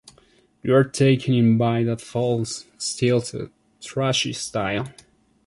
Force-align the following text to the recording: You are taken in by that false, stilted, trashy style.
You 0.63 0.73
are 0.73 0.83
taken 0.83 1.35
in 1.35 1.59
by 1.59 1.83
that 1.83 2.01
false, 2.01 2.65
stilted, 2.79 3.51
trashy 3.79 4.33
style. 4.33 4.91